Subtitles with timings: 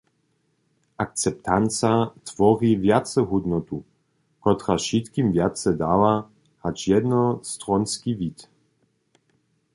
[1.03, 1.93] Akceptanca
[2.27, 3.77] twori wjacehódnotu,
[4.43, 6.13] kotraž wšitkim wjace dawa
[6.63, 8.39] hač jednostronski wid.